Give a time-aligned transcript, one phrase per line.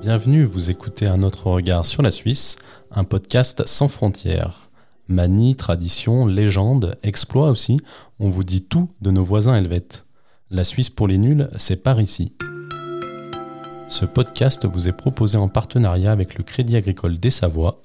[0.00, 2.56] Bienvenue, vous écoutez Un autre regard sur la Suisse,
[2.90, 4.70] un podcast sans frontières.
[5.08, 7.78] Manie, tradition, légende, exploit aussi,
[8.18, 10.06] on vous dit tout de nos voisins helvètes.
[10.50, 12.34] La Suisse pour les nuls, c'est par ici.
[13.88, 17.82] Ce podcast vous est proposé en partenariat avec le Crédit Agricole des Savoies.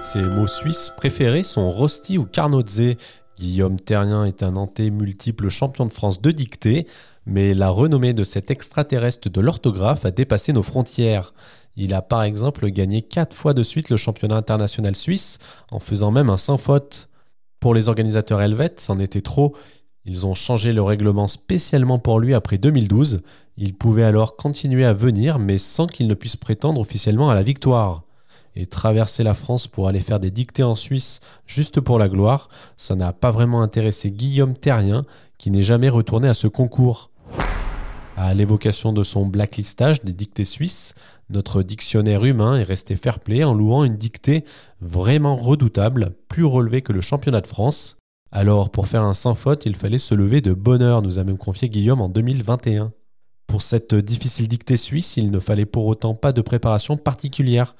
[0.00, 2.94] Ses mots suisses préférés sont rosti ou carnotze.
[3.38, 6.86] Guillaume Terrien est un Nantais multiple champion de France de dictée,
[7.26, 11.34] mais la renommée de cet extraterrestre de l'orthographe a dépassé nos frontières.
[11.76, 15.38] Il a par exemple gagné quatre fois de suite le championnat international suisse,
[15.72, 17.08] en faisant même un sans faute.
[17.58, 19.56] Pour les organisateurs helvètes, c'en était trop.
[20.04, 23.22] Ils ont changé le règlement spécialement pour lui après 2012.
[23.56, 27.42] Il pouvait alors continuer à venir, mais sans qu'il ne puisse prétendre officiellement à la
[27.42, 28.04] victoire.
[28.56, 32.48] Et traverser la France pour aller faire des dictées en Suisse juste pour la gloire,
[32.76, 35.04] ça n'a pas vraiment intéressé Guillaume Terrien,
[35.38, 37.10] qui n'est jamais retourné à ce concours.
[38.16, 40.94] À l'évocation de son blacklistage des dictées suisses,
[41.30, 44.44] notre dictionnaire humain est resté fair-play en louant une dictée
[44.80, 47.96] vraiment redoutable, plus relevée que le championnat de France.
[48.30, 51.24] Alors, pour faire un sans faute, il fallait se lever de bonne heure, nous a
[51.24, 52.92] même confié Guillaume en 2021.
[53.48, 57.74] Pour cette difficile dictée suisse, il ne fallait pour autant pas de préparation particulière.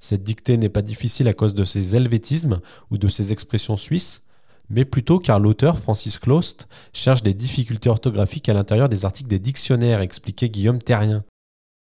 [0.00, 4.22] Cette dictée n'est pas difficile à cause de ses helvétismes ou de ses expressions suisses,
[4.70, 9.38] mais plutôt car l'auteur, Francis Clost, cherche des difficultés orthographiques à l'intérieur des articles des
[9.38, 11.24] dictionnaires, expliquait Guillaume Terrien.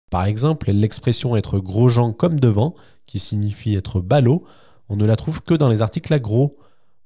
[0.09, 4.43] Par exemple, l'expression être gros-jean comme devant, qui signifie être ballot,
[4.89, 6.51] on ne la trouve que dans les articles à gros.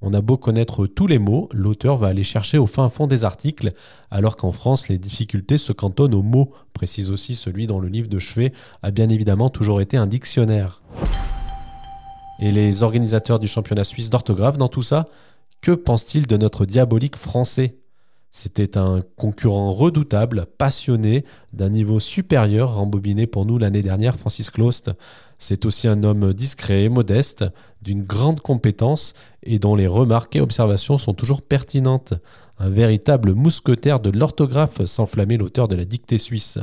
[0.02, 3.24] On a beau connaître tous les mots, l'auteur va aller chercher au fin fond des
[3.24, 3.72] articles,
[4.10, 8.10] alors qu'en France, les difficultés se cantonnent aux mots, précise aussi celui dont le livre
[8.10, 10.83] de chevet a bien évidemment toujours été un dictionnaire.
[12.40, 15.08] Et les organisateurs du championnat suisse d'orthographe dans tout ça
[15.64, 17.78] que pense-t-il de notre diabolique français?
[18.32, 21.24] C'était un concurrent redoutable, passionné,
[21.54, 24.92] d'un niveau supérieur, rembobiné pour nous l'année dernière, Francis Clost.
[25.38, 27.46] C'est aussi un homme discret et modeste,
[27.82, 32.14] d'une grande compétence et dont les remarques et observations sont toujours pertinentes.
[32.60, 36.60] Un véritable mousquetaire de l'orthographe, s'enflammait l'auteur de la dictée suisse.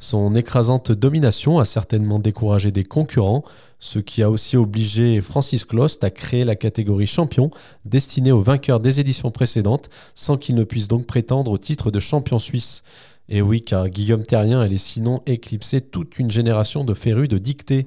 [0.00, 3.42] Son écrasante domination a certainement découragé des concurrents,
[3.80, 7.50] ce qui a aussi obligé Francis Clost à créer la catégorie champion
[7.84, 11.98] destinée aux vainqueurs des éditions précédentes, sans qu'il ne puisse donc prétendre au titre de
[11.98, 12.84] champion suisse.
[13.28, 17.86] Et oui, car Guillaume Terrien allait sinon éclipser toute une génération de férus de dictée.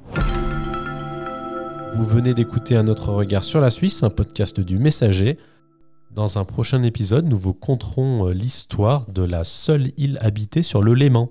[1.96, 5.38] Vous venez d'écouter un autre regard sur la Suisse, un podcast du Messager.
[6.14, 10.94] Dans un prochain épisode, nous vous conterons l'histoire de la seule île habitée sur le
[10.94, 11.30] Léman.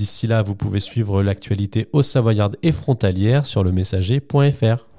[0.00, 4.89] D'ici là, vous pouvez suivre l'actualité au Savoyarde et frontalière sur le messager.fr.